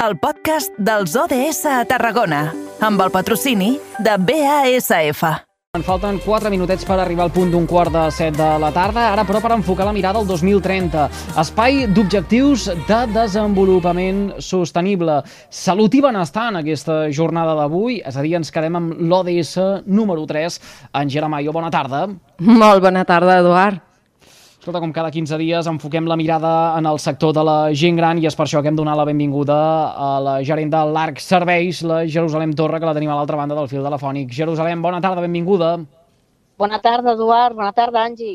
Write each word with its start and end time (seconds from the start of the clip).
el 0.00 0.16
podcast 0.16 0.72
dels 0.80 1.12
ODS 1.12 1.66
a 1.68 1.82
Tarragona, 1.84 2.46
amb 2.80 3.02
el 3.04 3.10
patrocini 3.12 3.74
de 4.00 4.14
BASF. 4.16 5.24
En 5.76 5.84
falten 5.86 6.16
4 6.24 6.50
minutets 6.50 6.86
per 6.88 6.96
arribar 6.98 7.26
al 7.26 7.32
punt 7.34 7.52
d'un 7.52 7.66
quart 7.68 7.92
de 7.92 8.06
7 8.10 8.32
de 8.38 8.46
la 8.62 8.70
tarda, 8.74 9.10
ara 9.12 9.26
però 9.28 9.42
per 9.44 9.52
enfocar 9.54 9.84
la 9.86 9.92
mirada 9.92 10.18
al 10.18 10.26
2030. 10.26 11.04
Espai 11.42 11.84
d'objectius 11.92 12.70
de 12.88 13.02
desenvolupament 13.12 14.40
sostenible. 14.40 15.20
Salut 15.50 15.94
i 15.94 16.02
benestar 16.02 16.48
en 16.48 16.62
aquesta 16.62 17.02
jornada 17.12 17.54
d'avui, 17.60 18.00
és 18.00 18.16
a 18.16 18.24
dir, 18.24 18.34
ens 18.40 18.50
quedem 18.50 18.80
amb 18.80 18.96
l'ODS 19.04 19.84
número 19.84 20.24
3. 20.26 20.58
Angela 21.04 21.28
Mayo, 21.28 21.52
bona 21.52 21.70
tarda. 21.70 22.06
Molt 22.40 22.82
bona 22.88 23.04
tarda, 23.04 23.38
Eduard. 23.44 23.89
Escolta, 24.60 24.80
com 24.84 24.90
cada 24.92 25.08
15 25.08 25.38
dies 25.40 25.68
enfoquem 25.70 26.04
la 26.04 26.18
mirada 26.20 26.50
en 26.76 26.84
el 26.84 26.98
sector 27.00 27.30
de 27.32 27.40
la 27.48 27.72
gent 27.72 27.96
gran 27.96 28.18
i 28.20 28.26
és 28.28 28.34
per 28.36 28.44
això 28.44 28.60
que 28.60 28.68
hem 28.68 28.76
donat 28.76 28.98
la 28.98 29.06
benvinguda 29.08 29.56
a 29.96 30.08
la 30.20 30.34
gerent 30.44 30.68
de 30.74 30.82
l'ARC 30.84 31.22
Serveis, 31.24 31.80
la 31.80 32.02
Jerusalem 32.04 32.52
Torra, 32.52 32.76
que 32.76 32.84
la 32.84 32.92
tenim 32.92 33.08
a 33.08 33.16
l'altra 33.16 33.38
banda 33.40 33.56
del 33.56 33.70
fil 33.72 33.80
telefònic. 33.88 34.28
Jerusalem, 34.36 34.82
bona 34.84 35.00
tarda, 35.00 35.24
benvinguda. 35.24 35.70
Bona 36.60 36.76
tarda, 36.84 37.14
Eduard. 37.16 37.56
Bona 37.56 37.72
tarda, 37.72 38.04
Angi. 38.04 38.34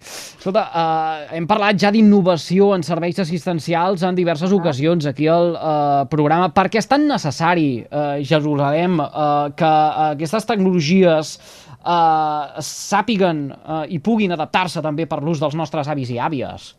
Escolta, 0.00 0.62
eh, 0.70 1.36
hem 1.36 1.46
parlat 1.50 1.78
ja 1.82 1.90
d'innovació 1.94 2.70
en 2.76 2.84
serveis 2.86 3.18
assistencials 3.18 4.04
en 4.06 4.18
diverses 4.18 4.52
ah. 4.52 4.56
ocasions 4.56 5.06
aquí 5.10 5.26
al 5.28 5.54
eh, 5.56 6.04
programa. 6.10 6.52
Per 6.54 6.68
què 6.70 6.80
és 6.82 6.90
tan 6.90 7.08
necessari, 7.10 7.70
eh, 7.82 8.22
Jerusalem, 8.22 9.00
eh, 9.02 9.48
que 9.58 9.72
aquestes 10.12 10.46
tecnologies 10.46 11.34
eh, 11.38 12.62
sàpiguen 12.62 13.48
eh, 13.50 13.84
i 13.96 13.98
puguin 13.98 14.36
adaptar-se 14.36 14.84
també 14.84 15.08
per 15.10 15.22
l'ús 15.22 15.42
dels 15.42 15.58
nostres 15.58 15.90
avis 15.90 16.14
i 16.14 16.20
àvies. 16.22 16.72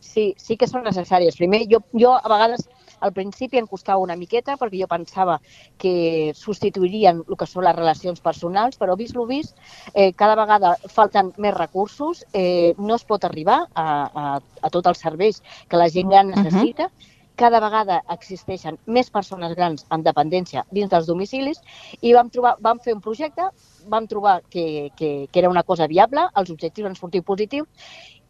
Sí, 0.00 0.30
sí 0.38 0.56
que 0.56 0.68
són 0.70 0.86
necessàries. 0.86 1.36
Primer, 1.36 1.64
jo, 1.68 1.82
jo 1.98 2.14
a 2.14 2.30
vegades 2.30 2.68
al 3.00 3.12
principi 3.12 3.58
em 3.58 3.66
costava 3.66 4.02
una 4.02 4.16
miqueta 4.16 4.56
perquè 4.60 4.80
jo 4.80 4.88
pensava 4.90 5.40
que 5.78 6.32
substituirien 6.34 7.22
el 7.26 7.36
que 7.38 7.48
són 7.48 7.66
les 7.66 7.76
relacions 7.76 8.20
personals, 8.20 8.78
però 8.78 8.96
vist 8.96 9.16
lo 9.16 9.26
vist, 9.26 9.56
eh, 9.94 10.12
cada 10.12 10.36
vegada 10.38 10.76
falten 10.92 11.32
més 11.38 11.54
recursos, 11.56 12.24
eh, 12.32 12.74
no 12.78 12.96
es 12.96 13.04
pot 13.04 13.24
arribar 13.24 13.66
a, 13.74 13.88
a, 14.06 14.24
a 14.62 14.70
tots 14.70 14.88
els 14.88 15.04
serveis 15.04 15.42
que 15.68 15.76
la 15.80 15.90
gent 15.90 16.08
gran 16.10 16.32
necessita, 16.34 16.90
uh 16.90 16.90
-huh 16.90 17.14
cada 17.36 17.60
vegada 17.60 18.00
existeixen 18.08 18.78
més 18.86 19.10
persones 19.12 19.54
grans 19.54 19.84
amb 19.94 20.04
dependència 20.04 20.64
dins 20.72 20.90
dels 20.90 21.06
domicilis 21.06 21.60
i 22.00 22.14
vam, 22.16 22.30
trobar, 22.32 22.56
vam 22.64 22.80
fer 22.82 22.96
un 22.96 23.02
projecte, 23.04 23.50
vam 23.92 24.08
trobar 24.10 24.40
que, 24.50 24.90
que, 24.96 25.28
que 25.30 25.38
era 25.38 25.52
una 25.52 25.62
cosa 25.62 25.86
viable, 25.86 26.26
els 26.34 26.50
objectius 26.50 26.88
han 26.88 26.96
sortit 26.96 27.24
positius 27.28 27.68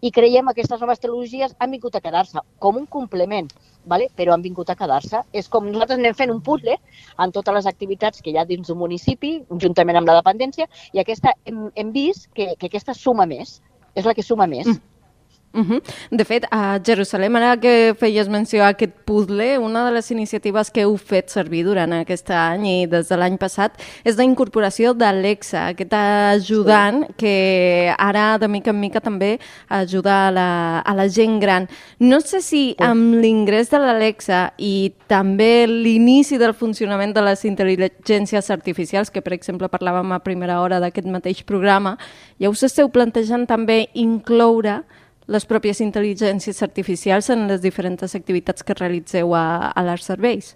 i 0.03 0.11
creiem 0.12 0.51
que 0.51 0.57
aquestes 0.57 0.83
noves 0.83 1.01
tecnologies 1.01 1.55
han 1.59 1.73
vingut 1.73 1.97
a 1.97 2.03
quedar-se 2.05 2.43
com 2.59 2.77
un 2.83 2.87
complement, 2.87 3.49
vale? 3.87 4.09
però 4.17 4.34
han 4.34 4.42
vingut 4.42 4.70
a 4.70 4.77
quedar-se. 4.79 5.23
És 5.33 5.48
com 5.48 5.69
nosaltres 5.70 5.98
anem 5.98 6.15
fent 6.19 6.33
un 6.34 6.42
puzzle 6.42 6.77
en 7.23 7.33
totes 7.33 7.55
les 7.55 7.70
activitats 7.70 8.23
que 8.23 8.33
hi 8.33 8.39
ha 8.39 8.47
dins 8.48 8.69
d'un 8.69 8.78
municipi, 8.78 9.39
juntament 9.62 10.01
amb 10.01 10.11
la 10.11 10.19
dependència, 10.20 10.69
i 10.93 11.03
aquesta 11.03 11.34
hem, 11.45 11.67
hem 11.75 11.93
vist 11.95 12.28
que, 12.34 12.53
que 12.59 12.70
aquesta 12.70 12.95
suma 12.95 13.27
més, 13.27 13.61
és 13.95 14.05
la 14.05 14.15
que 14.15 14.27
suma 14.27 14.47
més. 14.51 14.67
Mm. 14.67 14.96
Uh 15.57 15.65
-huh. 15.65 15.83
De 16.11 16.25
fet, 16.25 16.45
a 16.51 16.79
Jerusalem, 16.85 17.37
ara 17.37 17.57
que 17.57 17.95
feies 17.99 18.29
menció 18.29 18.62
a 18.62 18.69
aquest 18.69 18.93
puzzle, 19.07 19.59
una 19.59 19.87
de 19.87 19.93
les 19.93 20.11
iniciatives 20.11 20.71
que 20.71 20.83
heu 20.83 20.97
fet 20.99 21.31
servir 21.31 21.65
durant 21.65 21.93
aquest 21.93 22.31
any 22.31 22.67
i 22.67 22.87
des 22.87 23.09
de 23.09 23.17
l'any 23.17 23.39
passat 23.39 23.73
és 24.05 24.17
la 24.17 24.25
incorporació 24.25 24.93
d'Alexa, 24.93 25.69
aquest 25.69 25.93
ajudant 25.93 27.07
sí. 27.07 27.12
que 27.17 27.95
ara 27.99 28.37
de 28.39 28.49
mica 28.49 28.71
en 28.71 28.81
mica 28.81 29.01
també 29.01 29.39
ajuda 29.69 30.29
a 30.29 30.31
la, 30.31 30.79
a 30.81 30.95
la 30.95 31.09
gent 31.09 31.41
gran. 31.41 31.69
No 31.99 32.21
sé 32.21 32.43
si 32.43 32.77
amb 32.79 33.15
l'ingrés 33.15 33.71
de 33.71 33.79
l'Alexa 33.79 34.53
i 34.59 34.93
també 35.07 35.67
l'inici 35.67 36.37
del 36.37 36.53
funcionament 36.55 37.15
de 37.15 37.23
les 37.23 37.45
intel·ligències 37.45 38.51
artificials, 38.51 39.11
que 39.11 39.23
per 39.23 39.33
exemple 39.33 39.69
parlàvem 39.69 40.12
a 40.12 40.19
primera 40.19 40.61
hora 40.61 40.81
d'aquest 40.81 41.07
mateix 41.07 41.43
programa, 41.45 41.97
ja 42.39 42.51
us 42.51 42.62
esteu 42.62 42.88
plantejant 42.88 43.47
també 43.47 43.88
incloure 43.94 44.83
les 45.26 45.47
pròpies 45.47 45.81
intel·ligències 45.82 46.62
artificials 46.62 47.31
en 47.34 47.48
les 47.50 47.60
diferents 47.62 48.14
activitats 48.14 48.62
que 48.62 48.78
realitzeu 48.78 49.34
a, 49.34 49.72
a 49.75 49.84
les 49.87 50.06
serveis? 50.06 50.54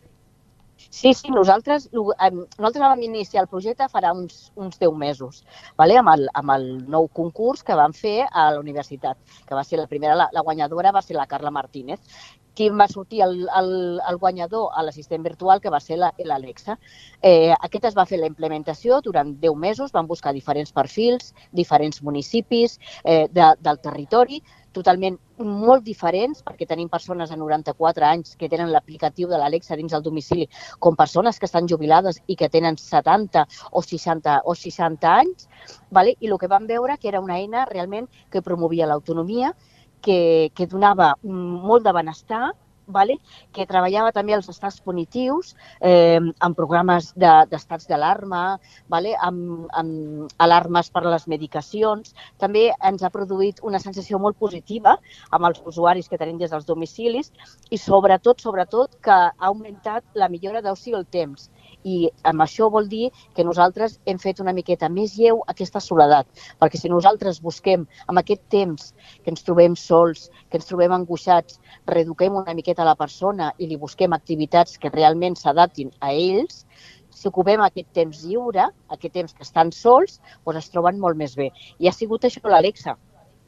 Sí, 0.88 1.12
sí, 1.14 1.28
nosaltres, 1.30 1.90
nosaltres 1.92 2.80
vam 2.80 3.02
iniciar 3.04 3.44
el 3.44 3.50
projecte 3.52 3.86
farà 3.92 4.14
uns, 4.16 4.48
uns 4.56 4.78
10 4.80 4.96
mesos, 4.96 5.44
vale? 5.78 5.98
amb, 6.00 6.08
el, 6.14 6.24
amb 6.34 6.54
el 6.56 6.66
nou 6.88 7.06
concurs 7.12 7.62
que 7.62 7.76
vam 7.76 7.92
fer 7.92 8.24
a 8.26 8.50
la 8.54 8.62
universitat, 8.62 9.18
que 9.46 9.54
va 9.54 9.64
ser 9.66 9.78
la 9.78 9.86
primera, 9.90 10.16
la, 10.16 10.30
la 10.32 10.42
guanyadora 10.46 10.94
va 10.96 11.02
ser 11.04 11.18
la 11.18 11.28
Carla 11.30 11.52
Martínez, 11.52 12.00
qui 12.54 12.68
va 12.70 12.88
sortir 12.88 13.22
el, 13.22 13.46
el, 13.56 14.00
el 14.08 14.16
guanyador 14.18 14.72
a 14.74 14.82
l'assistent 14.82 15.22
virtual, 15.24 15.60
que 15.60 15.70
va 15.72 15.80
ser 15.80 15.96
l'Alexa. 16.00 16.76
Eh, 17.22 17.54
aquest 17.54 17.86
es 17.90 17.96
va 17.96 18.06
fer 18.08 18.18
la 18.20 18.28
implementació 18.28 19.00
durant 19.04 19.36
10 19.40 19.56
mesos, 19.56 19.92
van 19.94 20.08
buscar 20.10 20.34
diferents 20.34 20.72
perfils, 20.72 21.32
diferents 21.52 22.02
municipis 22.02 22.78
eh, 23.04 23.28
de, 23.30 23.52
del 23.60 23.80
territori, 23.80 24.42
totalment 24.76 25.18
molt 25.40 25.84
diferents, 25.84 26.42
perquè 26.46 26.66
tenim 26.68 26.88
persones 26.92 27.30
de 27.30 27.38
94 27.40 28.06
anys 28.06 28.36
que 28.36 28.48
tenen 28.48 28.70
l'aplicatiu 28.72 29.28
de 29.28 29.38
l'Alexa 29.40 29.76
dins 29.76 29.92
del 29.92 30.04
domicili, 30.04 30.48
com 30.78 30.98
persones 30.98 31.38
que 31.38 31.48
estan 31.48 31.68
jubilades 31.68 32.20
i 32.26 32.36
que 32.36 32.50
tenen 32.52 32.78
70 32.78 33.46
o 33.72 33.82
60, 33.82 34.40
o 34.44 34.54
60 34.54 35.12
anys, 35.16 35.48
vale? 35.90 36.16
i 36.20 36.30
el 36.30 36.38
que 36.38 36.50
vam 36.50 36.66
veure 36.70 36.98
que 36.98 37.08
era 37.08 37.20
una 37.20 37.38
eina 37.38 37.66
realment 37.66 38.08
que 38.30 38.42
promovia 38.42 38.86
l'autonomia, 38.86 39.54
que, 40.00 40.50
que 40.54 40.66
donava 40.66 41.14
molt 41.22 41.84
de 41.84 41.92
benestar, 41.92 42.50
vale? 42.92 43.18
que 43.52 43.66
treballava 43.66 44.12
també 44.12 44.34
els 44.36 44.48
estats 44.48 44.80
punitius 44.84 45.54
eh, 45.80 46.20
amb 46.40 46.56
programes 46.56 47.12
d'estats 47.16 47.86
de, 47.86 47.92
d'alarma, 47.94 48.58
vale? 48.88 49.14
amb, 49.20 49.66
amb 49.76 50.34
alarmes 50.38 50.90
per 50.90 51.04
a 51.04 51.14
les 51.14 51.26
medicacions. 51.28 52.14
També 52.38 52.68
ens 52.90 53.02
ha 53.02 53.12
produït 53.14 53.60
una 53.62 53.80
sensació 53.82 54.18
molt 54.18 54.38
positiva 54.38 54.96
amb 55.30 55.50
els 55.50 55.62
usuaris 55.64 56.08
que 56.08 56.18
tenim 56.20 56.38
des 56.38 56.50
dels 56.50 56.68
domicilis 56.68 57.32
i 57.70 57.78
sobretot, 57.78 58.40
sobretot, 58.40 58.98
que 59.02 59.14
ha 59.14 59.32
augmentat 59.50 60.04
la 60.14 60.28
millora 60.28 60.62
d'oci 60.62 60.94
el 60.96 61.06
temps 61.06 61.50
i 61.84 62.10
amb 62.28 62.44
això 62.44 62.68
vol 62.70 62.88
dir 62.88 63.10
que 63.34 63.44
nosaltres 63.44 63.98
hem 64.06 64.18
fet 64.18 64.40
una 64.40 64.54
miqueta 64.56 64.88
més 64.88 65.16
lleu 65.18 65.42
aquesta 65.52 65.80
soledat, 65.80 66.26
perquè 66.60 66.80
si 66.80 66.92
nosaltres 66.92 67.40
busquem 67.42 67.86
amb 68.06 68.20
aquest 68.20 68.42
temps 68.52 68.92
que 69.24 69.30
ens 69.32 69.44
trobem 69.46 69.76
sols, 69.76 70.28
que 70.50 70.60
ens 70.60 70.68
trobem 70.68 70.92
angoixats, 70.92 71.60
reeduquem 71.86 72.36
una 72.36 72.54
miqueta 72.54 72.84
la 72.84 72.96
persona 72.96 73.52
i 73.58 73.66
li 73.66 73.80
busquem 73.80 74.12
activitats 74.12 74.78
que 74.78 74.92
realment 74.92 75.36
s'adaptin 75.36 75.92
a 76.00 76.12
ells, 76.12 76.64
si 77.10 77.28
ocupem 77.28 77.60
aquest 77.60 77.90
temps 77.92 78.22
lliure, 78.24 78.64
aquest 78.88 79.14
temps 79.14 79.34
que 79.34 79.44
estan 79.44 79.72
sols, 79.74 80.20
doncs 80.46 80.62
es 80.62 80.70
troben 80.72 81.00
molt 81.00 81.18
més 81.18 81.34
bé. 81.36 81.50
I 81.78 81.88
ha 81.90 81.92
sigut 81.92 82.24
això 82.24 82.40
l'Alexa, 82.48 82.96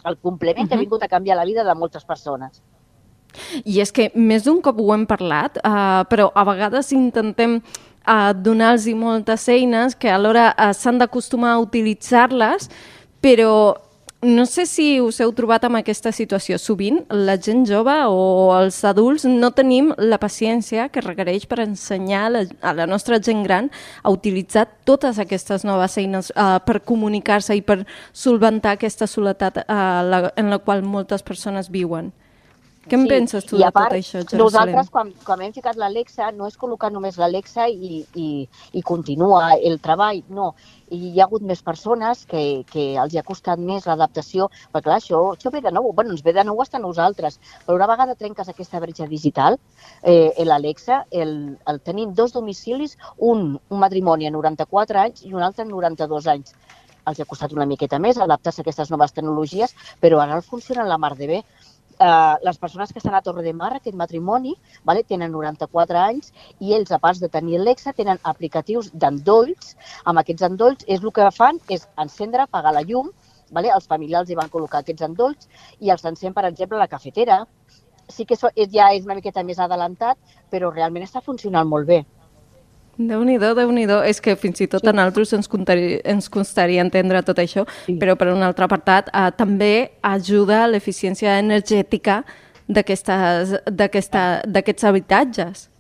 el 0.05 0.19
complement 0.19 0.65
uh 0.65 0.65
-huh. 0.65 0.69
que 0.69 0.75
ha 0.75 0.85
vingut 0.85 1.03
a 1.03 1.09
canviar 1.09 1.37
la 1.37 1.45
vida 1.45 1.65
de 1.65 1.75
moltes 1.75 2.05
persones. 2.05 2.63
I 3.65 3.81
és 3.81 3.93
que 3.93 4.11
més 4.15 4.45
d'un 4.45 4.61
cop 4.61 4.79
ho 4.81 4.93
hem 4.95 5.07
parlat, 5.07 5.57
uh, 5.65 6.05
però 6.11 6.31
a 6.35 6.45
vegades 6.45 6.93
intentem 6.93 7.63
a 8.05 8.33
donar-los 8.33 8.89
moltes 8.99 9.49
eines 9.49 9.95
que 9.95 10.11
alhora 10.11 10.53
uh, 10.57 10.73
s'han 10.75 10.99
d'acostumar 10.99 11.55
a 11.55 11.63
utilitzar-les, 11.63 12.69
però 13.23 13.77
no 14.23 14.47
sé 14.47 14.67
si 14.67 15.01
us 15.03 15.19
heu 15.19 15.33
trobat 15.35 15.65
amb 15.67 15.81
aquesta 15.81 16.13
situació. 16.15 16.55
Sovint 16.55 17.01
la 17.11 17.35
gent 17.43 17.65
jove 17.67 17.95
o 18.07 18.53
els 18.55 18.79
adults 18.87 19.27
no 19.27 19.51
tenim 19.51 19.91
la 19.99 20.21
paciència 20.23 20.87
que 20.95 21.03
requereix 21.03 21.49
per 21.51 21.59
ensenyar 21.65 22.29
a 22.31 22.73
la 22.79 22.87
nostra 22.87 23.19
gent 23.19 23.43
gran 23.43 23.71
a 24.03 24.15
utilitzar 24.15 24.69
totes 24.87 25.19
aquestes 25.19 25.67
noves 25.67 25.99
eines 25.99 26.31
uh, 26.37 26.63
per 26.63 26.85
comunicar-se 26.87 27.59
i 27.59 27.67
per 27.67 27.83
solventar 28.13 28.77
aquesta 28.79 29.11
soledat 29.11 29.65
uh, 29.65 29.75
la, 30.07 30.29
en 30.39 30.55
la 30.55 30.63
qual 30.63 30.87
moltes 30.87 31.27
persones 31.27 31.71
viuen. 31.71 32.13
Què 32.83 32.97
en 32.99 33.05
sí. 33.05 33.09
penses 33.13 33.45
tu 33.47 33.59
I 33.61 33.63
de 33.63 33.69
part, 33.71 33.93
tot 33.93 34.01
això, 34.01 34.21
Jerusalem? 34.27 34.41
Nosaltres, 34.43 34.89
quan, 34.91 35.11
quan 35.23 35.43
hem 35.45 35.53
ficat 35.55 35.77
l'Alexa, 35.79 36.33
no 36.35 36.49
és 36.51 36.57
col·locar 36.59 36.91
només 36.91 37.19
l'Alexa 37.21 37.69
i, 37.71 38.01
i, 38.19 38.27
i 38.75 38.83
continua 38.83 39.53
el 39.55 39.79
treball, 39.85 40.19
no. 40.35 40.49
I 40.91 41.13
hi 41.13 41.21
ha 41.21 41.29
hagut 41.29 41.47
més 41.47 41.63
persones 41.63 42.25
que, 42.27 42.43
que 42.73 42.89
els 42.99 43.15
ha 43.15 43.25
costat 43.29 43.63
més 43.63 43.87
l'adaptació, 43.87 44.51
perquè 44.75 44.89
clar, 44.89 44.99
això, 44.99 45.23
això 45.37 45.55
ve 45.55 45.63
de 45.63 45.71
nou, 45.71 45.93
bueno, 45.95 46.11
ens 46.17 46.27
ve 46.27 46.35
de 46.35 46.43
nou 46.49 46.59
fins 46.59 46.75
a 46.75 46.83
nosaltres, 46.83 47.39
però 47.63 47.79
una 47.79 47.91
vegada 47.93 48.19
trenques 48.19 48.51
aquesta 48.51 48.83
bretxa 48.83 49.07
digital, 49.07 49.61
eh, 50.03 50.35
l'Alexa, 50.43 51.05
el, 51.11 51.37
el 51.71 51.83
tenim 51.87 52.17
dos 52.19 52.35
domicilis, 52.35 52.99
un, 53.19 53.53
un 53.63 53.83
matrimoni 53.87 54.27
a 54.27 54.35
94 54.35 55.07
anys 55.07 55.23
i 55.29 55.37
un 55.39 55.47
altre 55.47 55.63
a 55.63 55.71
92 55.71 56.33
anys 56.35 56.57
els 57.11 57.19
ha 57.19 57.27
costat 57.27 57.53
una 57.55 57.67
miqueta 57.67 57.99
més 57.99 58.19
adaptar-se 58.19 58.61
a 58.61 58.65
aquestes 58.65 58.91
noves 58.93 59.15
tecnologies, 59.15 59.75
però 59.99 60.21
ara 60.23 60.39
funcionen 60.43 60.87
la 60.91 61.01
mar 61.03 61.17
de 61.19 61.27
bé 61.31 61.41
eh, 61.99 62.35
les 62.43 62.59
persones 62.59 62.93
que 62.93 62.99
estan 62.99 63.15
a 63.15 63.23
Torre 63.23 63.43
de 63.43 63.53
Mar, 63.53 63.73
aquest 63.77 63.97
matrimoni, 63.97 64.55
vale, 64.85 65.05
tenen 65.05 65.33
94 65.33 65.99
anys 65.99 66.33
i 66.61 66.75
ells, 66.77 66.93
a 66.93 67.01
part 67.03 67.21
de 67.21 67.29
tenir 67.29 67.61
l'EXA, 67.61 67.93
tenen 67.99 68.21
aplicatius 68.23 68.93
d'endolls. 68.93 69.77
Amb 70.05 70.23
aquests 70.23 70.49
endolls 70.49 70.87
és 70.87 71.03
el 71.03 71.13
que 71.13 71.29
fan 71.35 71.61
és 71.69 71.89
encendre, 72.07 72.47
apagar 72.47 72.75
la 72.77 72.85
llum, 72.87 73.11
vale? 73.53 73.71
els 73.75 73.87
familiars 73.87 74.31
hi 74.31 74.39
van 74.39 74.51
col·locar 74.53 74.83
aquests 74.83 75.07
endolls 75.09 75.49
i 75.81 75.93
els 75.93 76.05
encén, 76.09 76.33
per 76.33 76.47
exemple, 76.49 76.79
la 76.81 76.89
cafetera, 76.89 77.43
sí 78.09 78.27
que 78.27 78.37
so, 78.37 78.51
ja 78.73 78.91
és 78.97 79.05
una 79.07 79.17
miqueta 79.19 79.45
més 79.47 79.61
adelantat, 79.63 80.19
però 80.51 80.73
realment 80.73 81.07
està 81.07 81.23
funcionant 81.25 81.69
molt 81.69 81.89
bé. 81.89 82.03
Déu 82.99 83.23
nhi 83.25 83.39
déu 83.41 84.03
És 84.05 84.21
que 84.21 84.37
fins 84.37 84.61
i 84.61 84.67
tot 84.69 84.83
sí. 84.85 84.89
a 84.89 84.93
nosaltres 84.93 85.33
ens, 85.33 85.49
ens 86.05 86.29
costaria 86.29 86.83
entendre 86.85 87.23
tot 87.25 87.39
això, 87.39 87.65
sí. 87.87 87.97
però 87.99 88.17
per 88.21 88.29
un 88.35 88.43
altre 88.45 88.65
apartat 88.69 89.09
eh, 89.09 89.31
també 89.37 89.91
ajuda 90.03 90.65
a 90.65 90.69
l'eficiència 90.69 91.39
energètica 91.41 92.23
d'aquests 92.69 93.09
habitatges. 94.85 95.72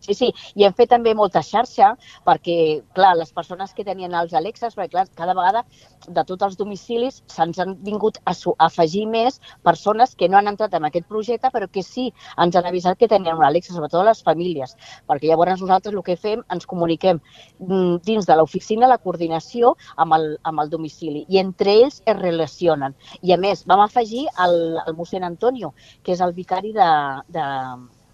Sí, 0.00 0.14
sí, 0.16 0.30
i 0.56 0.64
hem 0.64 0.72
fet 0.76 0.88
també 0.88 1.12
molta 1.12 1.42
xarxa 1.44 1.90
perquè, 2.24 2.54
clar, 2.96 3.12
les 3.18 3.32
persones 3.36 3.74
que 3.76 3.84
tenien 3.84 4.14
els 4.16 4.32
Alexas, 4.32 4.72
perquè 4.76 4.94
clar, 4.94 5.04
cada 5.18 5.34
vegada 5.36 5.60
de 6.08 6.24
tots 6.24 6.46
els 6.46 6.56
domicilis 6.56 7.18
se'ns 7.28 7.60
han 7.60 7.74
vingut 7.84 8.16
a, 8.24 8.32
a 8.32 8.68
afegir 8.70 9.04
més 9.12 9.36
persones 9.66 10.14
que 10.16 10.30
no 10.32 10.38
han 10.40 10.48
entrat 10.48 10.72
en 10.78 10.88
aquest 10.88 11.06
projecte 11.10 11.50
però 11.52 11.68
que 11.68 11.84
sí 11.84 12.06
ens 12.40 12.56
han 12.56 12.70
avisat 12.70 12.96
que 12.96 13.10
tenien 13.12 13.36
un 13.36 13.44
Alexa, 13.44 13.74
sobretot 13.76 14.06
les 14.08 14.24
famílies, 14.24 14.72
perquè 15.06 15.28
llavors 15.28 15.60
nosaltres 15.60 15.92
el 15.94 16.02
que 16.08 16.16
fem, 16.16 16.40
ens 16.48 16.64
comuniquem 16.72 17.20
mm, 17.58 18.00
dins 18.08 18.24
de 18.26 18.40
l'oficina 18.40 18.88
la 18.88 18.98
coordinació 19.04 19.74
amb 20.00 20.16
el, 20.16 20.28
amb 20.48 20.64
el 20.64 20.72
domicili 20.72 21.26
i 21.28 21.44
entre 21.44 21.76
ells 21.84 22.00
es 22.08 22.16
relacionen. 22.16 22.96
I 23.20 23.36
a 23.36 23.40
més, 23.44 23.66
vam 23.68 23.84
afegir 23.84 24.26
el, 24.46 24.60
el 24.86 24.96
mossèn 24.96 25.28
Antonio, 25.28 25.74
que 26.02 26.16
és 26.16 26.24
el 26.24 26.32
vicari 26.32 26.72
de, 26.72 26.90
de, 27.28 27.46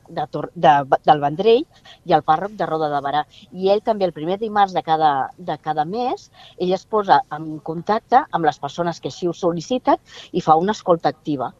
de, 0.09 0.27
de, 0.55 0.73
del 1.09 1.21
Vendrell 1.25 1.65
i 2.05 2.17
el 2.17 2.25
pàrroc 2.27 2.57
de 2.59 2.69
Roda 2.69 2.91
de 2.93 3.03
Barà. 3.05 3.25
I 3.53 3.71
ell 3.75 3.85
també 3.87 4.09
el 4.09 4.15
primer 4.17 4.39
dimarts 4.43 4.75
de 4.77 4.83
cada, 4.87 5.13
de 5.39 5.59
cada 5.63 5.85
mes, 5.85 6.31
ell 6.59 6.75
es 6.77 6.87
posa 6.87 7.21
en 7.37 7.59
contacte 7.71 8.25
amb 8.31 8.49
les 8.49 8.59
persones 8.63 9.01
que 9.01 9.13
així 9.13 9.29
ho 9.29 9.37
sol·liciten 9.37 10.01
i 10.33 10.45
fa 10.45 10.59
una 10.61 10.77
escolta 10.77 11.13
activa. 11.13 11.53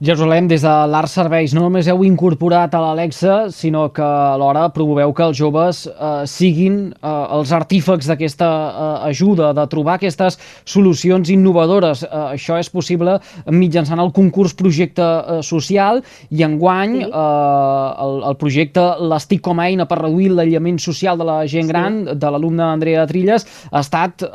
Jerusalem, 0.00 0.46
des 0.48 0.62
de 0.62 0.72
l'Art 0.90 1.10
Serveis, 1.10 1.52
no 1.54 1.64
només 1.64 1.88
heu 1.90 2.04
incorporat 2.06 2.74
a 2.74 2.80
l'Alexa, 2.82 3.50
sinó 3.54 3.88
que 3.94 4.04
alhora 4.04 4.68
promoveu 4.74 5.12
que 5.16 5.24
els 5.26 5.38
joves 5.38 5.82
eh, 5.90 6.22
siguin 6.30 6.78
eh, 6.92 7.12
els 7.36 7.52
artífecs 7.54 8.10
d'aquesta 8.10 8.48
eh, 8.48 9.10
ajuda, 9.10 9.52
de 9.56 9.66
trobar 9.72 9.98
aquestes 9.98 10.38
solucions 10.64 11.30
innovadores. 11.34 12.04
Eh, 12.06 12.22
això 12.38 12.58
és 12.62 12.70
possible 12.70 13.18
mitjançant 13.50 14.02
el 14.02 14.12
concurs 14.14 14.54
projecte 14.58 15.02
eh, 15.02 15.40
social 15.46 16.02
i 16.30 16.46
enguany 16.46 16.98
sí. 17.00 17.10
eh, 17.10 18.04
el, 18.06 18.18
el 18.30 18.38
projecte 18.40 18.86
l'Estic 19.02 19.42
com 19.42 19.60
a 19.60 19.68
eina 19.70 19.88
per 19.90 20.02
reduir 20.04 20.32
l'aïllament 20.32 20.78
social 20.82 21.18
de 21.18 21.26
la 21.28 21.40
gent 21.50 21.66
sí. 21.66 21.72
gran 21.74 22.02
de 22.14 22.30
l'alumne 22.30 22.64
Andrea 22.68 23.06
Trilles 23.10 23.46
ha 23.70 23.82
estat 23.82 24.22
eh, 24.22 24.28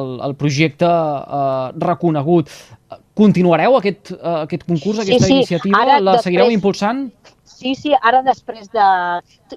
el, 0.00 0.12
el 0.30 0.36
projecte 0.38 0.86
eh, 0.86 1.72
reconegut. 1.82 2.50
Continuareu 3.20 3.76
aquest, 3.76 4.14
uh, 4.16 4.40
aquest 4.46 4.64
concurs, 4.64 5.02
aquesta 5.04 5.26
sí, 5.26 5.32
sí. 5.32 5.38
iniciativa? 5.42 5.82
Ara, 5.84 5.98
la 6.00 6.16
seguireu 6.24 6.48
després... 6.48 6.56
impulsant? 6.56 7.04
Sí, 7.60 7.74
sí, 7.76 7.90
ara 7.92 8.22
després 8.24 8.70
de... 8.72 8.84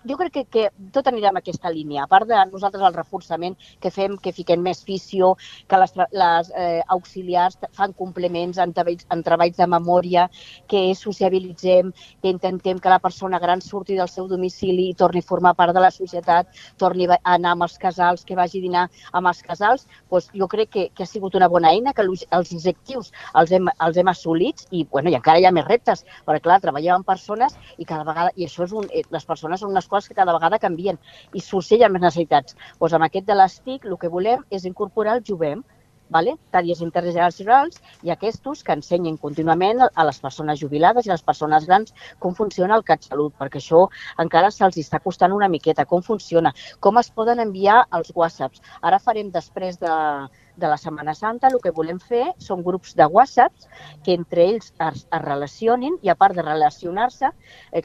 Jo 0.09 0.17
crec 0.19 0.33
que, 0.35 0.41
que 0.51 0.63
tot 0.91 1.07
anirà 1.07 1.29
en 1.31 1.37
aquesta 1.39 1.69
línia. 1.71 2.01
A 2.03 2.09
part 2.11 2.27
de 2.27 2.35
nosaltres 2.49 2.81
el 2.83 2.95
reforçament 2.97 3.53
que 3.79 3.91
fem, 3.95 4.17
que 4.19 4.33
fiquem 4.35 4.59
més 4.65 4.81
fisio, 4.83 5.29
que 5.71 5.79
les, 5.79 5.93
les 6.11 6.49
eh, 6.59 6.81
auxiliars 6.91 7.55
fan 7.77 7.93
complements 7.95 8.59
en 8.59 8.73
treballs, 8.75 9.05
en 9.15 9.23
treballs 9.23 9.55
de 9.55 9.67
memòria, 9.71 10.25
que 10.67 10.81
sociabilitzem, 10.99 11.93
que 12.19 12.33
intentem 12.33 12.81
que 12.83 12.91
la 12.91 12.99
persona 12.99 13.39
gran 13.39 13.63
surti 13.63 13.95
del 13.95 14.11
seu 14.11 14.27
domicili 14.27 14.89
i 14.89 14.97
torni 14.99 15.23
a 15.23 15.29
formar 15.29 15.55
part 15.55 15.71
de 15.71 15.85
la 15.85 15.93
societat, 15.95 16.51
torni 16.83 17.07
a 17.07 17.21
anar 17.37 17.55
amb 17.55 17.67
els 17.69 17.79
casals, 17.79 18.27
que 18.27 18.35
vagi 18.35 18.59
a 18.59 18.67
dinar 18.67 18.83
amb 19.13 19.31
els 19.31 19.39
casals, 19.47 19.87
doncs 20.11 20.27
jo 20.35 20.49
crec 20.51 20.73
que, 20.75 20.85
que 20.91 21.07
ha 21.07 21.11
sigut 21.13 21.39
una 21.39 21.47
bona 21.47 21.71
eina, 21.71 21.95
que 21.95 22.03
els 22.03 22.27
objectius 22.51 23.13
els 23.39 23.55
hem, 23.55 23.71
els 23.87 24.03
hem 24.03 24.11
assolits 24.11 24.67
i, 24.71 24.83
bueno, 24.91 25.07
i 25.07 25.15
encara 25.21 25.39
hi 25.39 25.47
ha 25.47 25.55
més 25.55 25.69
reptes, 25.71 26.03
perquè 26.27 26.43
clar, 26.49 26.59
treballem 26.67 26.99
amb 26.99 27.07
persones 27.07 27.55
i 27.77 27.87
cada 27.93 28.07
vegada, 28.09 28.33
i 28.35 28.47
això 28.47 28.67
és 28.67 28.73
un, 28.81 28.89
eh, 28.91 29.05
les 29.13 29.27
persones 29.29 29.63
són 29.63 29.73
unes 29.73 29.87
coses 29.87 30.09
que 30.09 30.17
cada 30.19 30.35
vegada 30.35 30.61
canvien 30.65 30.99
i 31.31 31.43
sorgeixen 31.45 31.93
més 31.93 32.05
necessitats. 32.05 32.57
Doncs 32.79 32.97
amb 32.97 33.07
aquest 33.09 33.29
de 33.29 33.37
l'ESTIC 33.39 33.87
el 33.89 33.97
que 34.01 34.11
volem 34.17 34.43
és 34.49 34.67
incorporar 34.69 35.17
el 35.19 35.25
jovem, 35.29 35.63
vale? 36.13 36.37
tallers 36.53 36.81
intergeneracionals 36.85 37.81
i 38.05 38.11
aquests 38.13 38.63
que 38.63 38.75
ensenyin 38.77 39.17
contínuament 39.17 39.81
a 39.83 40.05
les 40.07 40.19
persones 40.21 40.59
jubilades 40.61 41.07
i 41.07 41.11
a 41.11 41.15
les 41.15 41.25
persones 41.25 41.65
grans 41.65 41.93
com 42.19 42.35
funciona 42.37 42.77
el 42.77 42.85
CatSalut, 42.87 43.33
perquè 43.39 43.59
això 43.61 43.87
encara 44.21 44.51
se'ls 44.51 44.77
està 44.77 44.99
costant 45.03 45.33
una 45.33 45.49
miqueta, 45.49 45.85
com 45.85 46.03
funciona, 46.05 46.53
com 46.79 46.99
es 47.01 47.09
poden 47.09 47.39
enviar 47.39 47.83
els 47.97 48.11
whatsapps. 48.15 48.61
Ara 48.81 48.99
farem 48.99 49.31
després 49.33 49.79
de, 49.81 49.93
de 50.55 50.71
la 50.71 50.77
Setmana 50.77 51.15
Santa, 51.17 51.49
el 51.49 51.61
que 51.63 51.73
volem 51.75 51.99
fer 51.99 52.25
són 52.37 52.63
grups 52.63 52.95
de 52.99 53.07
WhatsApp 53.09 53.67
que 54.05 54.17
entre 54.19 54.47
ells 54.47 54.73
es, 54.79 55.05
es 55.05 55.23
relacionin 55.25 55.97
i 56.01 56.11
a 56.13 56.17
part 56.19 56.37
de 56.37 56.45
relacionar-se, 56.45 57.31
eh, 57.71 57.83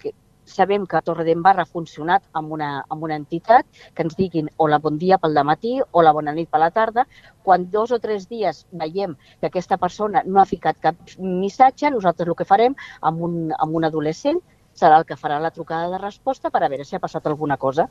sabem 0.48 0.86
que 0.88 1.00
Torredembarra 1.04 1.62
ha 1.62 1.68
funcionat 1.68 2.24
amb 2.38 2.52
una, 2.56 2.70
amb 2.88 3.04
una 3.06 3.16
entitat 3.20 3.66
que 3.94 4.06
ens 4.06 4.16
diguin 4.18 4.48
o 4.56 4.68
la 4.68 4.80
bon 4.82 4.98
dia 4.98 5.18
pel 5.22 5.36
matí 5.44 5.78
o 5.92 6.02
la 6.02 6.12
bona 6.16 6.34
nit 6.34 6.50
per 6.50 6.60
la 6.62 6.70
tarda. 6.70 7.06
Quan 7.44 7.68
dos 7.70 7.92
o 7.92 7.98
tres 8.02 8.28
dies 8.28 8.64
veiem 8.72 9.16
que 9.40 9.48
aquesta 9.48 9.78
persona 9.78 10.22
no 10.26 10.40
ha 10.40 10.48
ficat 10.48 10.80
cap 10.80 10.96
missatge, 11.18 11.90
nosaltres 11.90 12.28
el 12.28 12.38
que 12.38 12.48
farem 12.48 12.76
amb 13.00 13.22
un, 13.22 13.38
amb 13.58 13.76
un 13.76 13.84
adolescent 13.84 14.40
serà 14.74 14.98
el 14.98 15.06
que 15.06 15.18
farà 15.18 15.38
la 15.42 15.50
trucada 15.50 15.90
de 15.90 15.98
resposta 15.98 16.50
per 16.50 16.62
a 16.62 16.68
veure 16.68 16.84
si 16.84 16.96
ha 16.96 17.02
passat 17.02 17.26
alguna 17.26 17.56
cosa. 17.56 17.88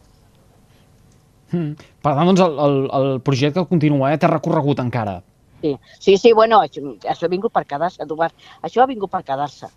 Mm. 1.51 1.73
Per 2.03 2.13
tant, 2.13 2.27
doncs, 2.27 2.43
el, 2.43 2.59
el, 2.59 2.77
el 2.99 3.09
projecte 3.23 3.63
continua, 3.67 4.11
eh? 4.11 4.19
té 4.19 4.29
recorregut 4.31 4.79
encara. 4.83 5.21
Sí, 5.61 5.73
sí, 5.99 6.17
sí 6.21 6.33
bueno, 6.37 6.61
això, 6.61 6.83
això 7.09 7.27
ha 7.27 7.33
vingut 7.33 7.53
per 7.53 7.65
quedar-se, 7.65 8.03
Eduard. 8.03 8.35
Això 8.61 8.83
ha 8.83 8.89
vingut 8.89 9.11
per 9.11 9.23
quedar-se. 9.25 9.71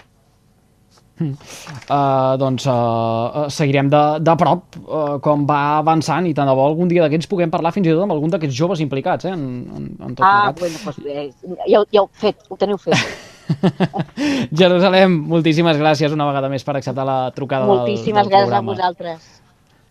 Uh, 1.21 2.37
doncs 2.41 2.65
uh, 2.71 3.47
seguirem 3.53 3.91
de, 3.93 4.03
de 4.25 4.35
prop 4.41 4.79
uh, 4.81 5.19
com 5.25 5.43
va 5.49 5.59
avançant 5.81 6.25
i 6.29 6.33
tant 6.37 6.49
de 6.49 6.55
bo 6.57 6.65
algun 6.65 6.89
dia 6.89 7.05
d'aquests 7.05 7.29
puguem 7.29 7.53
parlar 7.53 7.75
fins 7.77 7.91
i 7.91 7.93
tot 7.93 8.07
amb 8.07 8.15
algun 8.15 8.33
d'aquests 8.33 8.57
joves 8.57 8.81
implicats 8.81 9.29
eh, 9.29 9.35
en, 9.35 9.43
en, 9.77 9.91
en 10.01 10.15
tot 10.17 10.25
ah, 10.25 10.53
plegat. 10.57 10.63
bueno, 10.63 10.81
pues, 10.85 11.03
eh, 11.05 11.27
ja, 11.69 11.83
ja 11.93 12.05
ho 12.07 12.09
fet, 12.13 12.41
ho 12.49 12.57
teniu 12.61 12.81
fet. 12.81 12.97
Jerusalem, 14.63 15.19
moltíssimes 15.29 15.77
gràcies 15.81 16.15
una 16.17 16.31
vegada 16.31 16.49
més 16.53 16.65
per 16.65 16.79
acceptar 16.81 17.05
la 17.05 17.21
trucada 17.37 17.69
moltíssimes 17.69 18.25
del, 18.25 18.33
del 18.33 18.49
gràcies 18.49 18.59
a 18.63 18.65
vosaltres 18.73 19.40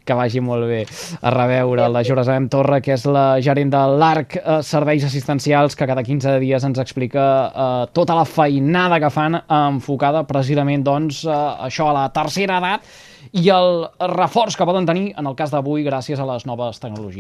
que 0.10 0.18
vagi 0.18 0.42
molt 0.42 0.66
bé. 0.70 0.82
A 1.22 1.34
reveure 1.36 1.88
la 1.92 2.04
Jerusalem 2.06 2.50
Torra, 2.50 2.82
que 2.82 2.96
és 2.98 3.06
la 3.06 3.28
gerent 3.46 3.74
de 3.74 3.84
l'ARC 4.02 4.40
eh, 4.40 4.60
Serveis 4.66 5.06
Assistencials, 5.06 5.78
que 5.78 5.88
cada 5.90 6.04
15 6.06 6.40
dies 6.42 6.66
ens 6.66 6.82
explica 6.82 7.28
eh, 7.50 7.84
tota 7.94 8.18
la 8.18 8.26
feinada 8.26 9.00
que 9.02 9.14
fan 9.14 9.38
enfocada 9.46 10.26
precisament 10.30 10.86
doncs, 10.88 11.24
eh, 11.28 11.38
això 11.70 11.92
a 11.92 11.96
la 12.02 12.10
tercera 12.16 12.58
edat 12.64 12.90
i 13.36 13.50
el 13.54 13.84
reforç 14.16 14.56
que 14.58 14.66
poden 14.66 14.88
tenir 14.90 15.12
en 15.20 15.28
el 15.30 15.36
cas 15.38 15.52
d'avui 15.54 15.84
gràcies 15.86 16.20
a 16.20 16.28
les 16.30 16.46
noves 16.50 16.80
tecnologies. 16.82 17.18